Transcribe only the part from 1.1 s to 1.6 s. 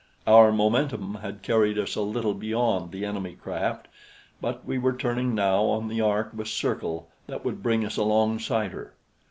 had